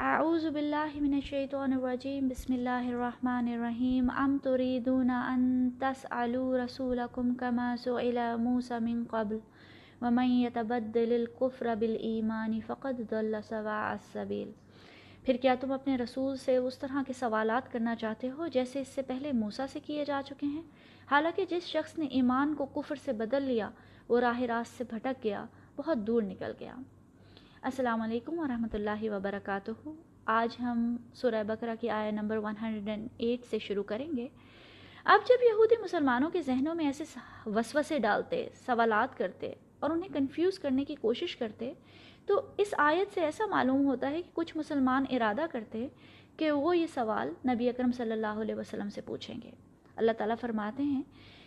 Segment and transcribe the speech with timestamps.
[0.00, 7.74] اعوذ باللہ من الشیطان الرجیم، بسم اللہ الرحمن الرحیم، ام تریدون ان تسألوا رسولکم کما
[7.84, 9.38] سئل موسى من قبل
[10.02, 14.50] ومن يتبدل الكفر بالایمان فقد ضل سواء السبیل۔
[15.24, 18.88] پھر کیا تم اپنے رسول سے اس طرح کے سوالات کرنا چاہتے ہو جیسے اس
[18.88, 20.62] سے پہلے موسیٰ سے کیے جا چکے ہیں؟
[21.10, 23.70] حالانکہ جس شخص نے ایمان کو کفر سے بدل لیا،
[24.08, 25.44] وہ راہ راست سے بھٹک گیا،
[25.76, 26.74] بہت دور نکل گیا۔
[27.62, 29.70] السلام علیکم ورحمۃ اللہ وبرکاتہ۔
[30.24, 34.28] آج ہم سورہ بقرہ کی آیا نمبر 108 سے شروع کریں گے۔
[35.04, 37.04] اب جب یہودی مسلمانوں کے ذہنوں میں ایسے
[37.46, 41.72] وسوسے ڈالتے، سوالات کرتے اور انہیں کنفیوز کرنے کی کوشش کرتے،
[42.26, 45.86] تو اس آیت سے ایسا معلوم ہوتا ہے کہ کچھ مسلمان ارادہ کرتے
[46.36, 49.50] کہ وہ یہ سوال نبی اکرم صلی اللہ علیہ وسلم سے پوچھیں گے۔
[49.96, 51.02] اللہ تعالیٰ فرماتے ہیں،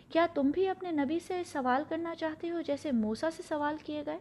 [0.10, 4.04] کیا تم بھی اپنے نبی سے سوال کرنا چاہتے ہو جیسے موسیٰ سے سوال کیے
[4.06, 4.20] گئے؟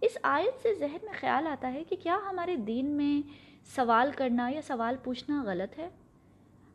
[0.00, 3.22] اس آیت سے ذہن میں خیال آتا ہے کہ کیا ہمارے دین میں
[3.76, 5.88] سوال کرنا یا سوال پوچھنا غلط ہے؟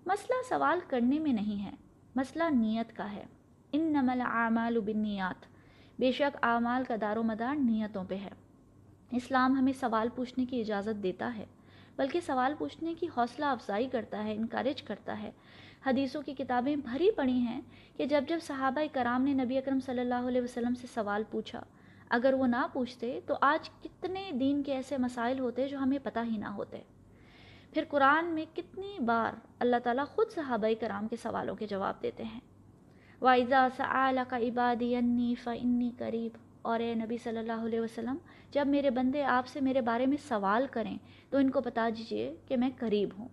[0.05, 1.71] مسئلہ سوال کرنے میں نہیں ہے،
[2.15, 3.23] مسئلہ نیت کا ہے۔
[3.71, 5.45] ان نمل اعمال و بنیات
[5.99, 8.29] بے شک اعمال کا دار و مدار نیتوں پہ ہے۔
[9.11, 11.45] اسلام ہمیں سوال پوچھنے کی اجازت دیتا ہے،
[11.95, 15.31] بلکہ سوال پوچھنے کی حوصلہ افزائی کرتا ہے انکریج کرتا ہے۔
[15.85, 17.61] حدیثوں کی کتابیں بھری پڑی ہیں
[17.97, 21.63] کہ جب جب صحابہ کرام نے نبی اکرم صلی اللہ علیہ وسلم سے سوال پوچھا
[22.11, 26.19] اگر وہ نہ پوچھتے تو آج کتنے دین کے ایسے مسائل ہوتے جو ہمیں پتہ
[26.31, 26.81] ہی نہ ہوتے۔
[27.73, 32.23] پھر قرآن میں کتنی بار اللہ تعالیٰ خود صحابہ کرام کے سوالوں کے جواب دیتے
[32.23, 32.39] ہیں۔
[33.21, 36.31] وائزہ سعلیٰ کا عبادی انی فنی قریب
[36.61, 38.15] اور اے نبی صلی اللہ علیہ وسلم،
[38.51, 40.97] جب میرے بندے آپ سے میرے بارے میں سوال کریں
[41.29, 43.27] تو ان کو بتا دیجیے کہ میں قریب ہوں۔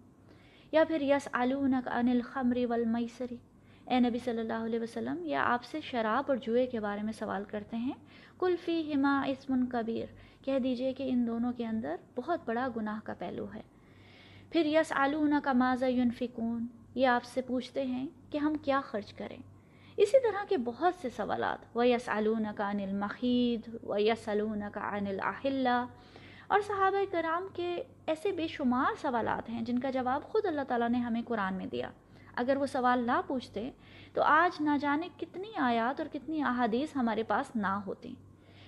[0.73, 3.37] یا پھر یس آلونک ان الخمری والمیسری
[3.89, 7.13] اے نبی صلی اللہ علیہ وسلم، یا آپ سے شراب اور جوئے کے بارے میں
[7.13, 7.93] سوال کرتے ہیں؟
[8.39, 10.07] کلفی ہما اسمن کبیر،
[10.45, 13.63] کہہ دیجیے کہ ان دونوں کے اندر بہت بڑا گناہ کا پہلو ہے۔
[14.51, 19.13] پھر یس آلون کا ماضا یونفکون یہ آپ سے پوچھتے ہیں کہ ہم کیا خرچ
[19.13, 19.39] کریں۔
[19.97, 24.63] اسی طرح کے بہت سے سوالات و یس علون کا انل مخید و یس علون
[24.73, 25.67] کا انل اہل
[26.47, 30.89] اور صحابہ کرام کے ایسے بے شمار سوالات ہیں جن کا جواب خود اللہ تعالیٰ
[30.89, 31.91] نے ہمیں قرآن میں دیا۔
[32.39, 33.71] اگر وہ سوال نہ پوچھتے
[34.13, 38.15] تو آج نہ جانے کتنی آیات اور کتنی احادیث ہمارے پاس نہ ہوتی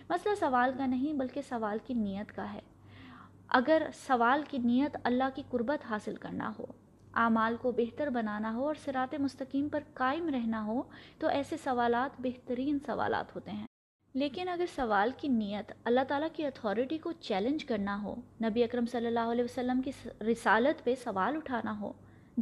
[0.09, 2.61] مسئلہ سوال کا نہیں بلکہ سوال کی نیت کا ہے۔
[3.49, 6.65] اگر سوال کی نیت اللہ کی قربت حاصل کرنا ہو،
[7.15, 10.83] اعمال کو بہتر بنانا ہو اور سرات مستقیم پر قائم رہنا ہو،
[11.19, 13.67] تو ایسے سوالات بہترین سوالات ہوتے ہیں۔
[14.15, 18.15] لیکن اگر سوال کی نیت اللہ تعالیٰ کی اتھارٹی کو چیلنج کرنا ہو،
[18.45, 21.93] نبی اکرم صلی اللہ علیہ وسلم کی رسالت پہ سوال اٹھانا ہو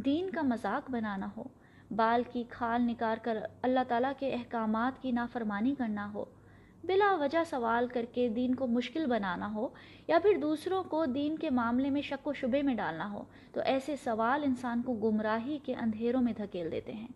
[0.05, 1.43] دین کا مذاق بنانا ہو،
[1.95, 6.25] بال کی کھال نکار کر اللہ تعالیٰ کے احکامات کی نافرمانی کرنا ہو،
[6.83, 9.67] بلا وجہ سوال کر کے دین کو مشکل بنانا ہو،
[10.07, 13.23] یا پھر دوسروں کو دین کے معاملے میں شک و شبے میں ڈالنا ہو،
[13.53, 17.07] تو ایسے سوال انسان کو گمراہی کے اندھیروں میں دھکیل دیتے ہیں۔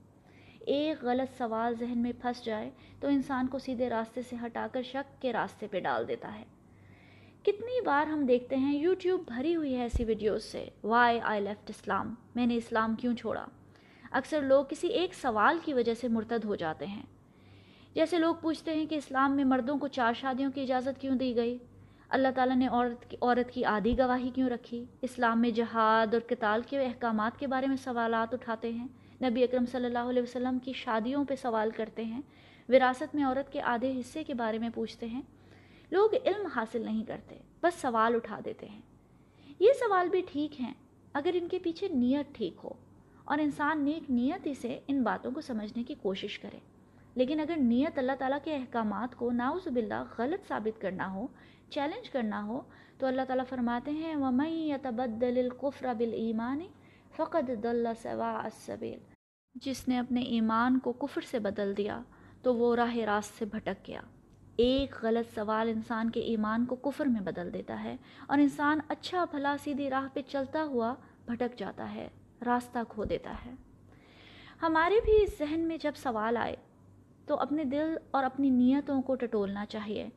[0.59, 4.81] ایک غلط سوال ذہن میں پھنس جائے تو انسان کو سیدھے راستے سے ہٹا کر
[4.81, 6.43] شک کے راستے پہ ڈال دیتا ہے۔
[7.43, 11.69] کتنی بار ہم دیکھتے ہیں یوٹیوب بھری ہوئی ہے ایسی ویڈیوز سے وائی آئی لیفٹ
[11.69, 13.45] اسلام میں نے اسلام کیوں چھوڑا؟
[14.11, 17.03] اکثر لوگ کسی ایک سوال کی وجہ سے مرتد ہو جاتے ہیں۔
[17.95, 21.35] جیسے لوگ پوچھتے ہیں کہ اسلام میں مردوں کو چار شادیوں کی اجازت کیوں دی
[21.35, 21.57] گئی؟
[22.09, 26.29] اللہ تعالیٰ نے عورت کی عورت کی آدھی گواہی کیوں رکھی؟ اسلام میں جہاد اور
[26.29, 28.87] کتال کے احکامات کے بارے میں سوالات اٹھاتے ہیں؟
[29.23, 32.21] نبی اکرم صلی اللہ علیہ وسلم کی شادیوں پہ سوال کرتے ہیں؟
[32.69, 35.21] وراثت میں عورت کے آدھے حصے کے بارے میں پوچھتے ہیں؟
[35.93, 38.81] لوگ علم حاصل نہیں کرتے، بس سوال اٹھا دیتے ہیں۔
[39.59, 40.73] یہ سوال بھی ٹھیک ہیں
[41.13, 42.69] اگر ان کے پیچھے نیت ٹھیک ہو
[43.23, 46.59] اور انسان نیک نیت ہی سے ان باتوں کو سمجھنے کی کوشش کرے۔
[47.15, 51.27] لیکن اگر نیت اللہ تعالیٰ کے احکامات کو ناؤز باللہ غلط ثابت کرنا ہو،
[51.69, 52.61] چیلنج کرنا ہو،
[52.97, 56.65] تو اللہ تعالیٰ فرماتے ہیں، وَمَن يَتَبَدَّلِ الْقُفْرَ بِالْإِيمَانِ
[57.15, 58.99] فَقَدْ دَلَّ سَوَاءَ السَّبِيلِ۔
[59.55, 62.01] جس نے اپنے ایمان کو کفر سے بدل دیا،
[62.41, 64.01] تو وہ راہ راست سے بھٹک گیا۔
[64.57, 67.95] ایک غلط سوال انسان کے ایمان کو کفر میں بدل دیتا ہے
[68.27, 70.93] اور انسان اچھا بھلا سیدھی راہ پہ چلتا ہوا
[71.25, 72.07] بھٹک جاتا ہے،
[72.45, 73.53] راستہ کھو دیتا ہے۔
[74.61, 76.55] ہمارے بھی اس ذہن میں جب سوال آئے
[77.25, 80.07] تو اپنے دل اور اپنی نیتوں کو ٹٹولنا چاہیے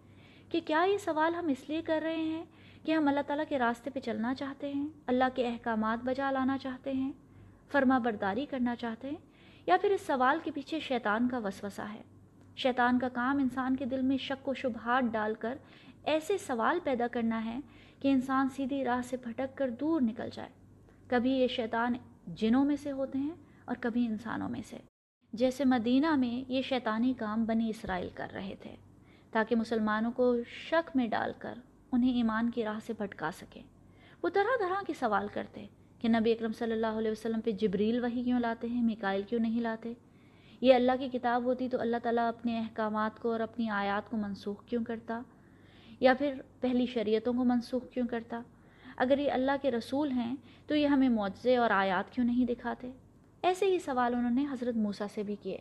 [0.49, 2.45] کہ کیا یہ سوال ہم اس لیے کر رہے ہیں
[2.83, 6.59] کہ ہم اللہ تعالیٰ کے راستے پہ چلنا چاہتے ہیں، اللہ کے احکامات بجا لانا
[6.59, 7.13] چاہتے ہیں،
[7.73, 9.17] فرما برداری کرنا چاہتے ہیں
[9.67, 12.03] یا پھر اس سوال کے پیچھے شیطان کا وسوسہ ہے۔
[12.57, 15.57] شیطان کا کام انسان کے دل میں شک و شبہات ڈال کر
[16.05, 17.59] ایسے سوال پیدا کرنا ہے
[18.01, 20.49] کہ انسان سیدھی راہ سے بھٹک کر دور نکل جائے۔
[21.07, 21.93] کبھی یہ شیطان
[22.27, 24.77] جنوں میں سے ہوتے ہیں اور کبھی انسانوں میں سے۔
[25.33, 28.77] جیسے مدینہ میں یہ شیطانی کام بنی اسرائیل کر رہے تھے،
[29.31, 31.55] تاکہ مسلمانوں کو شک میں ڈال کر
[31.93, 33.63] انہیں ایمان کی راہ سے بھٹکا سکے۔
[34.23, 35.67] وہ طرح طرح کے سوال کرتے
[35.99, 39.41] کہ نبی اکرم صلی اللہ علیہ وسلم پہ جبریل وہی کیوں لاتے ہیں مکائل کیوں
[39.41, 39.95] نہیں لاتے؟
[40.67, 44.17] یہ اللہ کی کتاب ہوتی تو اللہ تعالیٰ اپنے احکامات کو اور اپنی آیات کو
[44.17, 45.21] منسوخ کیوں کرتا؟
[46.01, 48.41] یا پھر پہلی شریعتوں کو منسوخ کیوں کرتا؟
[48.97, 50.37] اگر یہ اللہ کے رسول ہیں
[50.67, 52.91] تو یہ ہمیں معجزے اور آیات کیوں نہیں دکھاتے؟
[53.43, 55.59] ایسے ہی سوال انہوں نے حضرت موسیٰ سے بھی کیے۔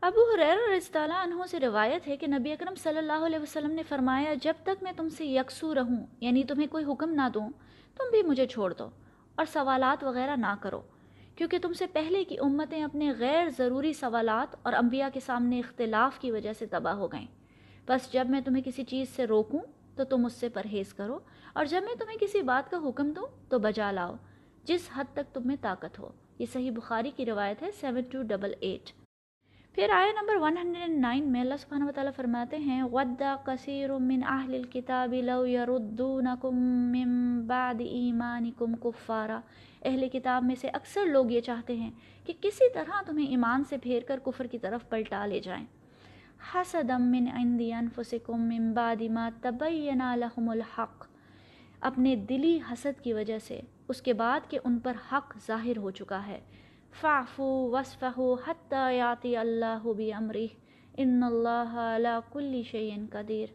[0.00, 3.82] ابو حریر اور عنہ سے روایت ہے کہ نبی اکرم صلی اللہ علیہ وسلم نے
[3.82, 7.50] فرمایا، جب تک میں تم سے یکسو رہوں یعنی تمہیں کوئی حکم نہ دوں،
[7.98, 8.88] تم بھی مجھے چھوڑ دو
[9.34, 10.82] اور سوالات وغیرہ نہ کرو۔
[11.36, 16.18] کیونکہ تم سے پہلے کی امتیں اپنے غیر ضروری سوالات اور انبیاء کے سامنے اختلاف
[16.18, 17.26] کی وجہ سے تباہ ہو گئیں۔
[17.86, 19.60] بس جب میں تمہیں کسی چیز سے روکوں،
[19.96, 21.18] تو تم اس سے پرہیز کرو،
[21.52, 24.14] اور جب میں تمہیں کسی بات کا حکم دوں، تو بجا لاؤ،
[24.64, 28.22] جس حد تک تم میں طاقت ہو۔ یہ صحیح بخاری کی روایت ہے، سیون ٹو
[28.22, 28.99] ڈبل ایٹ۔
[29.74, 34.58] پھر آیا نمبر 109 میں اللہ سبحانہ و تعالیٰ فرماتے ہیں وَدَّا قَسِيرٌ مِّنْ أَهْلِ
[34.58, 36.56] الْكِتَابِ لَوْ يَرُدُّونَكُم
[36.90, 39.40] مِّن بَعْدِ إِيمَانِكُمْ كُفَّارًا۔
[39.82, 41.90] اہل کتاب میں سے اکثر لوگ یہ چاہتے ہیں
[42.24, 45.64] کہ کسی طرح تمہیں ایمان سے پھیر کر کفر کی طرف پلٹا لے جائیں۔
[46.54, 51.06] حسدم من عندی انفسکم من بعد ما تبین لهم الحق۔
[51.80, 55.90] اپنے دلی حسد کی وجہ سے، اس کے بعد کہ ان پر حق ظاہر ہو
[55.90, 56.40] چکا ہے۔
[56.92, 60.46] فعفو وصفہو حتی یاتی اللہ بی امری۔
[60.96, 63.46] ان اللہ علا کل شیئن قدیر۔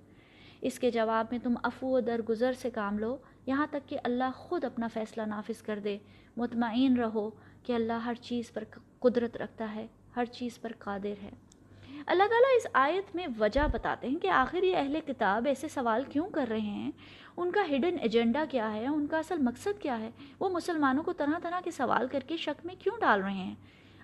[0.62, 4.32] اس کے جواب میں تم افو و درگزر سے کام لو، یہاں تک کہ اللہ
[4.36, 5.98] خود اپنا فیصلہ نافذ کر دے۔
[6.38, 7.30] مطمئن رہو
[7.64, 8.64] کہ اللہ ہر چیز پر
[9.00, 11.30] قدرت رکھتا ہے، ہر چیز پر قادر ہے۔
[12.06, 16.04] اللہ تعالیٰ اس آیت میں وجہ بتاتے ہیں کہ آخر یہ اہل کتاب ایسے سوال
[16.04, 16.92] کیوں کر رہے ہیں؟
[17.38, 20.10] ان کا ہڈن ایجنڈا کیا ہے؟ ان کا اصل مقصد کیا ہے؟
[20.40, 23.56] وہ مسلمانوں کو طرح طرح کے سوال کر کے شک میں کیوں ڈال رہے ہیں؟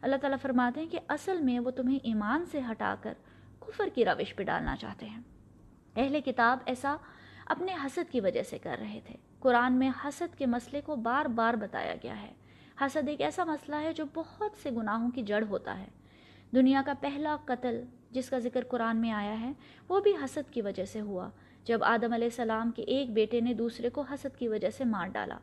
[0.02, 3.14] اللہ تعالیٰ فرماتے ہیں کہ اصل میں وہ تمہیں ایمان سے ہٹا کر
[3.60, 5.22] کفر کی روش پہ ڈالنا چاہتے ہیں۔
[5.96, 6.96] اہل کتاب ایسا
[7.46, 11.26] اپنے حسد کی وجہ سے کر رہے تھے۔ قرآن میں حسد کے مسئلے کو بار
[11.26, 12.34] بار بتایا گیا ہے۔
[12.82, 16.01] حسد ایک ایسا مسئلہ ہے جو بہت سے گناہوں کی جڑ ہوتا ہے۔
[16.56, 19.52] دنیا کا پہلا قتل جس کا ذکر قرآن میں آیا ہے،
[19.90, 21.30] وہ بھی حسد کی وجہ سے ہوا۔
[21.66, 25.08] جب آدم علیہ السلام کے ایک بیٹے نے دوسرے کو حسد کی وجہ سے مار
[25.08, 25.38] ڈالا،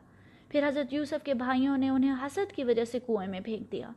[0.49, 3.89] پھر حضرت یوسف کے بھائیوں نے انہیں حسد کی وجہ سے کنویں میں پھینک دیا۔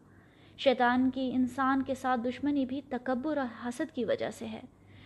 [0.59, 4.61] شیطان کی انسان کے ساتھ دشمنی بھی تکبر اور حسد کی وجہ سے ہے۔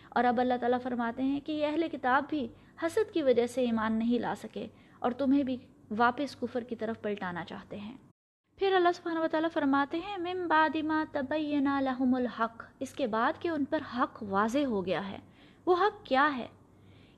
[0.08, 2.48] اور اب اللہ تعالیٰ فرماتے ہیں کہ یہ اہل کتاب بھی
[2.82, 4.66] حسد کی وجہ سے ایمان نہیں لا سکے
[4.98, 5.56] اور تمہیں بھی
[5.96, 7.96] واپس کفر کی طرف پلٹانا چاہتے ہیں۔
[8.56, 13.06] پھر اللہ سبحانہ و تعالیٰ فرماتے ہیں مم بعد ما تبینا لہم الحق۔ اس کے
[13.06, 15.18] بعد کہ ان پر حق واضح ہو گیا ہے۔
[15.66, 16.46] وہ حق کیا ہے؟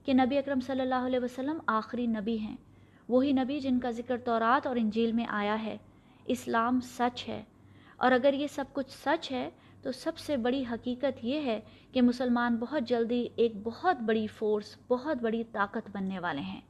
[0.04, 2.56] کہ نبی اکرم صلی اللہ علیہ وسلم آخری نبی ہیں۔
[3.08, 5.76] وہی نبی جن کا ذکر تورات اور انجیل میں آیا ہے۔
[6.26, 7.44] اسلام سچ ہے۔
[7.96, 9.50] اور اگر یہ سب کچھ سچ ہے،
[9.82, 11.60] تو سب سے بڑی حقیقت یہ ہے
[11.92, 16.60] کہ مسلمان بہت جلدی ایک بہت بڑی فورس، بہت بڑی طاقت بننے والے ہیں۔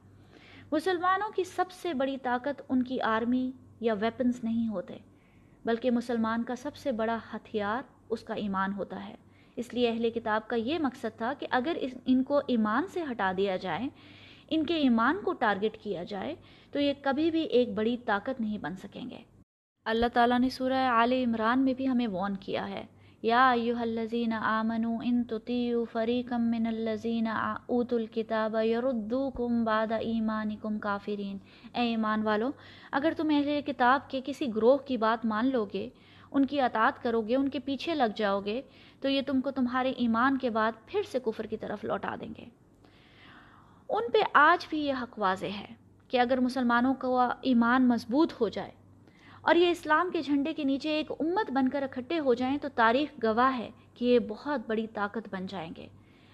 [0.71, 4.97] مسلمانوں کی سب سے بڑی طاقت ان کی آرمی یا ویپنز نہیں ہوتے،
[5.65, 9.15] بلکہ مسلمان کا سب سے بڑا ہتھیار اس کا ایمان ہوتا ہے۔
[9.55, 13.31] اس لیے اہل کتاب کا یہ مقصد تھا کہ اگر ان کو ایمان سے ہٹا
[13.37, 13.89] دیا جائے،
[14.49, 16.35] ان کے ایمان کو ٹارگٹ کیا جائے،
[16.71, 19.17] تو یہ کبھی بھی ایک بڑی طاقت نہیں بن سکیں گے۔
[19.85, 22.85] اللہ تعالیٰ نے سورہ عال عمران میں بھی ہمیں وون کیا ہے۔
[23.23, 31.37] یا ایوہ الذین آمنوا ان تطیعوا فریقا من الذین اوتوا الكتاب یردوکم بعد ایمانکم کافرین۔
[31.73, 32.49] اے ایمان والو،
[32.91, 35.89] اگر تم اہل کتاب کے کسی گروہ کی بات مان لو گے
[36.31, 38.61] ان کی اطاعت کرو گے ان کے پیچھے لگ جاؤ گے
[39.01, 42.33] تو یہ تم کو تمہارے ایمان کے بعد پھر سے کفر کی طرف لوٹا دیں
[42.37, 42.45] گے۔
[43.89, 45.73] ان پہ آج بھی یہ حق واضح ہے
[46.07, 48.71] کہ اگر مسلمانوں کا ایمان مضبوط ہو جائے
[49.41, 52.67] اور یہ اسلام کے جھنڈے کے نیچے ایک امت بن کر اکٹھے ہو جائیں تو
[52.75, 55.87] تاریخ گواہ ہے کہ یہ بہت بڑی طاقت بن جائیں گے۔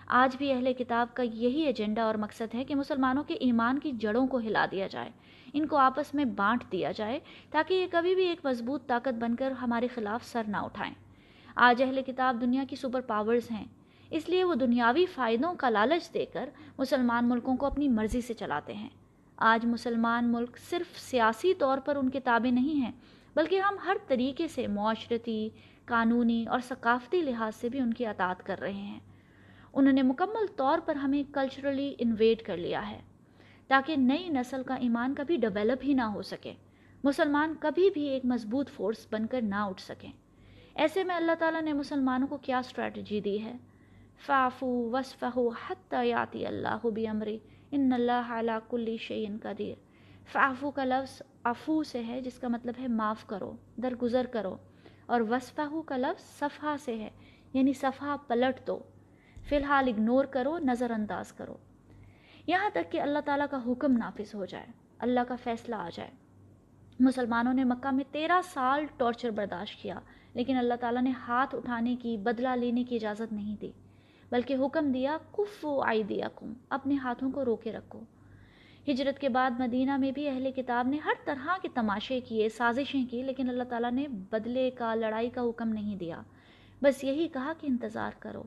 [0.08, 3.92] آج بھی اہل کتاب کا یہی ایجنڈا اور مقصد ہے کہ مسلمانوں کے ایمان کی
[3.92, 5.10] جڑوں کو ہلا دیا جائے،
[5.54, 7.20] ان کو آپس میں بانٹ دیا جائے
[7.52, 10.94] تاکہ یہ کبھی بھی ایک مضبوط طاقت بن کر ہمارے خلاف سر نہ اٹھائیں۔
[11.56, 13.66] آج اہل کتاب دنیا کی سپر پاورز ہیں،
[14.12, 18.34] اس لیے وہ دنیاوی فائدوں کا لالچ دے کر مسلمان ملکوں کو اپنی مرضی سے
[18.34, 18.90] چلاتے ہیں۔
[19.38, 22.92] آج مسلمان ملک صرف سیاسی طور پر ان کے تابع نہیں ہیں،
[23.36, 25.50] بلکہ ہم ہر طریقے سے معاشرتی،
[25.86, 29.00] قانونی اور ثقافتی لحاظ سے بھی ان کی اطاعت کر رہے ہیں۔
[29.74, 33.00] انہوں نے مکمل طور پر ہمیں کلچرلی انویٹ کر لیا ہے،
[33.68, 36.54] تاکہ نئی نسل کا ایمان کبھی ڈیولپ ہی نہ ہو سکے،
[37.04, 40.12] مسلمان کبھی بھی ایک مضبوط فورس بن کر نہ اٹھ سکیں۔
[40.76, 43.58] ایسے میں اللہ تعالیٰ نے مسلمانوں کو کیا اسٹریٹجی دی ہے؟
[44.26, 45.38] فافو وصفہ
[45.70, 47.38] حتی یاتی اللہ بھی امری
[47.76, 49.76] ان اللہ علا کلی شعین قدیر۔
[50.32, 54.58] فعفو کا لفظ افو سے ہے، جس کا مطلب ہے معاف کرو، درگزر کرو،
[55.06, 57.10] اور وصفہ کا لفظ صفحہ سے ہے
[57.54, 58.80] یعنی صفحہ پلٹ دو۔
[59.50, 61.58] فی الحال اگنور کرو نظر انداز کرو۔
[62.48, 64.66] یہاں تک کہ اللہ تعالیٰ کا حکم نافذ ہو جائے،
[65.00, 66.12] اللہ کا فیصلہ آ جائے۔
[67.00, 70.00] مسلمانوں نے مکہ میں تیرہ سال ٹارچر برداشت کیا،
[70.34, 73.72] لیکن اللہ تعالیٰ نے ہاتھ اٹھانے کی، بدلہ لینے کی اجازت نہیں دی۔
[74.36, 78.00] بلکہ حکم دیا کف و آئی دیا کم اپنے ہاتھوں کو روکے رکھو۔
[78.88, 83.06] ہجرت کے بعد مدینہ میں بھی اہل کتاب نے ہر طرح کے تماشے کیے، سازشیں
[83.12, 86.22] کی، لیکن اللہ تعالیٰ نے بدلے کا، لڑائی کا حکم نہیں دیا۔
[86.82, 88.44] بس یہی کہا کہ انتظار کرو۔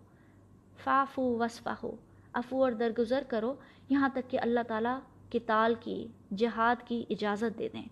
[0.84, 1.96] فافو وصفہ ہو
[2.32, 3.54] افو اور درگزر کرو۔
[3.88, 4.98] یہاں تک کہ اللہ تعالیٰ
[5.32, 7.84] کتال کی، جہاد کی اجازت دے دیں۔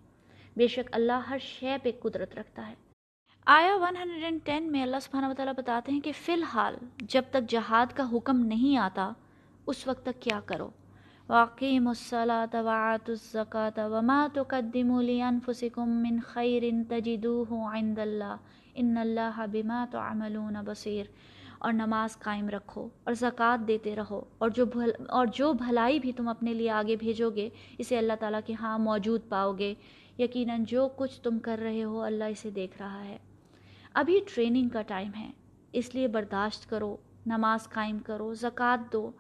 [0.57, 2.86] بے شک اللہ ہر شے پہ قدرت رکھتا ہے۔
[3.49, 8.05] آیا 110 میں اللہ سبحانہ وتعالی بتاتے ہیں کہ فی الحال جب تک جہاد کا
[8.13, 9.13] حکم نہیں آتا،
[9.67, 10.71] اس وقت تک کیا کرو؟
[11.29, 18.35] واقعی الصلاة وعات الزکاة وما تقدموا لانفسکم من خیر تجدوه عند اللہ
[18.75, 21.13] ان اللہ بما تعملون بصیر
[21.59, 26.13] اور نماز قائم رکھو اور زکوٰۃ دیتے رہو۔ اور جو بھل اور جو بھلائی بھی
[26.13, 27.49] تم اپنے لیے آگے بھیجو گے
[27.79, 29.75] اسے اللہ تعالیٰ کے ہاں موجود پاؤ گے
[30.19, 33.17] یقیناً جو کچھ تم کر رہے ہو، اللہ اسے دیکھ رہا ہے۔
[33.97, 35.31] ابھی ٹریننگ کا ٹائم ہے،
[35.73, 39.11] اس لیے برداشت کرو، نماز قائم کرو، زکوٰۃ دو،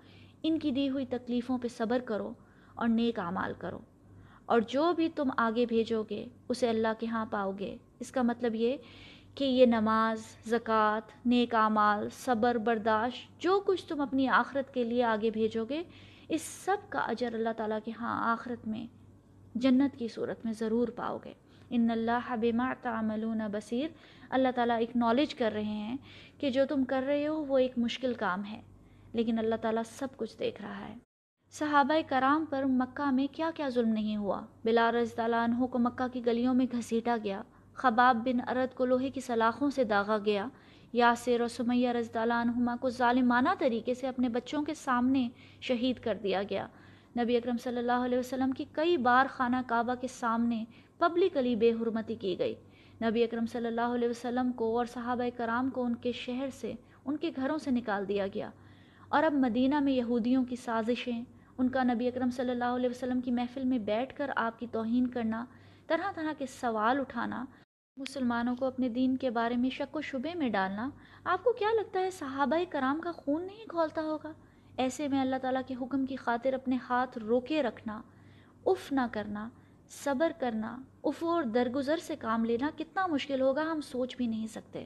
[0.43, 2.33] ان کی دی ہوئی تکلیفوں پہ صبر کرو
[2.75, 3.79] اور نیک اعمال کرو۔
[4.47, 8.23] اور جو بھی تم آگے بھیجو گے، اسے اللہ کے ہاں پاؤ گے۔ اس کا
[8.23, 8.77] مطلب یہ
[9.35, 15.05] کہ یہ نماز، زکوٰۃ، نیک اعمال، صبر، برداشت، جو کچھ تم اپنی آخرت کے لیے
[15.05, 15.83] آگے بھیجو گے،
[16.29, 18.87] اس سب کا اجر اللہ تعالیٰ کے ہاں آخرت میں،
[19.55, 21.33] جنت کی صورت میں ضرور پاؤ گے۔
[21.71, 23.89] ان اللہ بما تعملون بصیر۔
[24.31, 25.97] اللہ تعالیٰ اکنالج کر رہے ہیں
[26.39, 28.61] کہ جو تم کر رہے ہو وہ ایک مشکل کام ہے،
[29.13, 30.95] لیکن اللہ تعالیٰ سب کچھ دیکھ رہا ہے۔
[31.53, 35.79] صحابہ کرام پر مکہ میں کیا کیا ظلم نہیں ہوا؟ بلا رضی اللہ عنہ کو
[35.79, 37.43] مکہ کی گلیوں میں گھسیٹا گیا۔
[37.75, 40.47] خباب بن ارد کو لوہے کی سلاخوں سے داغا گیا۔
[40.93, 45.29] یاسر و سمیہ رضی اللہ عنہما کو ظالمانہ طریقے سے اپنے بچوں کے سامنے
[45.61, 46.67] شہید کر دیا گیا۔
[47.19, 50.65] نبی اکرم صلی اللہ علیہ وسلم کی کئی بار خانہ کعبہ کے سامنے
[50.99, 52.55] پبلکلی بے حرمتی کی گئی۔
[53.03, 56.73] نبی اکرم صلی اللہ علیہ وسلم کو اور صحابہ کرام کو ان کے شہر سے،
[57.05, 58.51] ان کے گھروں سے نکال دیا گیا۔
[59.09, 61.25] اور اب مدینہ میں یہودیوں کی سازشیں،
[61.59, 64.67] ان کا نبی اکرم صلی اللہ علیہ وسلم کی محفل میں بیٹھ کر آپ کی
[64.73, 65.45] توہین کرنا،
[65.87, 67.45] طرح طرح کے سوال اٹھانا،
[67.97, 70.91] مسلمانوں کو اپنے دین کے بارے میں شک و شبے میں ڈالنا،
[71.25, 74.33] آپ کو کیا لگتا ہے صحابہ کرام کا خون نہیں کھولتا ہوگا؟
[74.77, 78.03] ایسے میں اللہ تعالیٰ کے حکم کی خاطر اپنے ہاتھ روکے رکھنا،
[78.67, 79.49] اف نہ کرنا
[79.89, 84.47] صبر کرنا افو اور درگزر سے کام لینا کتنا مشکل ہوگا ہم سوچ بھی نہیں
[84.47, 84.85] سکتے۔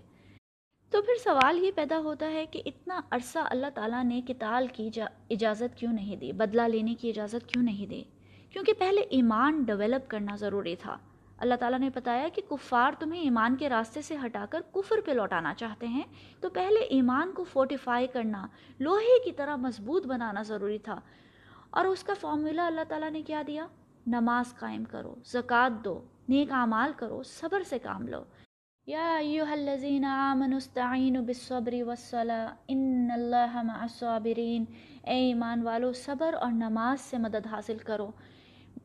[0.91, 4.91] تو پھر سوال یہ پیدا ہوتا ہے کہ اتنا عرصہ اللہ تعالیٰ نے کتال کی
[5.31, 8.05] اجازت کیوں نہیں دی؟ بدلہ لینے کی اجازت کیوں نہیں دی؟
[8.51, 10.99] کیونکہ پہلے ایمان ڈیولپ کرنا ضروری تھا۔
[11.39, 15.11] اللہ تعالیٰ نے بتایا کہ کفار تمہیں ایمان کے راستے سے ہٹا کر کفر پہ
[15.11, 16.05] لوٹانا چاہتے ہیں۔
[16.41, 18.47] تو پہلے ایمان کو فورٹیفائی کرنا،
[18.79, 21.01] لوہے کی طرح مضبوط بنانا ضروری تھا۔
[21.71, 23.67] اور اس کا فارمولا اللہ تعالیٰ نے کیا دیا؟
[24.11, 28.25] نماز قائم کرو، زکوٰۃ دو، نیک اعمال کرو، صبر سے کام لو۔
[28.87, 34.65] یا ایوہ الذین آمنوا استعینوا بالصبر والصلاة ان اللہ مع الصابرین۔
[35.03, 38.11] اے ایمان والو، صبر اور نماز سے مدد حاصل کرو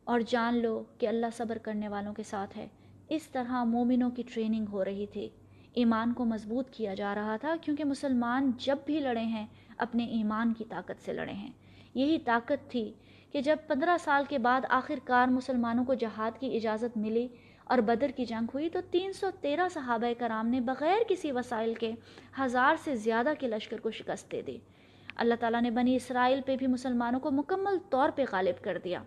[0.04, 2.68] اور جان لو کہ اللہ صبر کرنے والوں کے ساتھ ہے۔
[3.10, 5.30] اس طرح مومنوں کی ٹریننگ ہو رہی تھی۔
[5.74, 10.54] ایمان کو مضبوط کیا جا رہا تھا کیونکہ مسلمان جب بھی لڑے ہیں، اپنے ایمان
[10.54, 11.52] کی طاقت سے لڑے ہیں۔
[11.94, 12.94] یہی طاقت تھی
[13.36, 17.28] کہ جب پندرہ سال کے بعد آخر کار مسلمانوں کو جہاد کی اجازت ملی
[17.64, 21.74] اور بدر کی جنگ ہوئی، تو تین سو تیرہ صحابہ کرام نے بغیر کسی وسائل
[21.74, 21.92] کے
[22.40, 24.58] ہزار سے زیادہ کے لشکر کو شکست دے دی۔
[25.16, 29.04] اللہ تعالیٰ نے بنی اسرائیل پہ بھی مسلمانوں کو مکمل طور پہ غالب کر دیا۔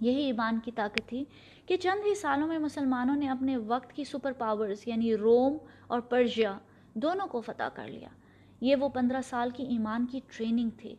[0.00, 1.24] یہی ایمان کی طاقت تھی
[1.66, 5.56] کہ چند ہی سالوں میں مسلمانوں نے اپنے وقت کی سپر پاورز یعنی روم
[5.86, 6.58] اور پرجیا
[6.94, 8.08] دونوں کو فتح کر لیا۔
[8.60, 10.94] یہ وہ پندرہ سال کی ایمان کی ٹریننگ تھی۔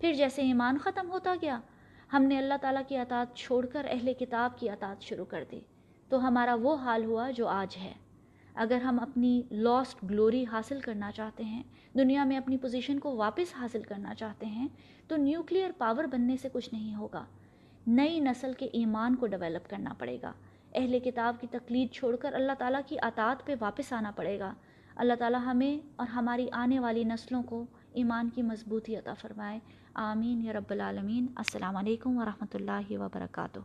[0.00, 1.60] پھر جیسے ایمان ختم ہوتا گیا
[2.12, 5.60] ہم نے اللہ تعالیٰ کی اطاعت چھوڑ کر اہل کتاب کی اطاعت شروع کر دی۔
[6.08, 7.92] تو ہمارا وہ حال ہوا جو آج ہے۔
[8.54, 11.62] اگر ہم اپنی لاسٹ گلوری حاصل کرنا چاہتے ہیں،
[11.94, 14.68] دنیا میں اپنی پوزیشن کو واپس حاصل کرنا چاہتے ہیں،
[15.08, 17.24] تو نیوکلیئر پاور بننے سے کچھ نہیں ہوگا۔
[17.86, 20.32] نئی نسل کے ایمان کو ڈیولپ کرنا پڑے گا۔
[20.74, 24.54] اہل کتاب کی تقلید چھوڑ کر اللہ تعالیٰ کی اطاعت پہ واپس آنا پڑے گا۔
[24.96, 29.58] اللہ تعالیٰ ہمیں اور ہماری آنے والی نسلوں کو ایمان کی مضبوطی عطا فرمائے۔
[30.00, 33.58] آمین یا رب العالمین۔ السلام علیکم ورحمۃ اللہ وبرکاتہ۔